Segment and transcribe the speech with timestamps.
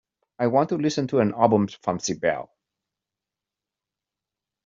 [0.39, 2.49] I want to listen to an album from Sibel.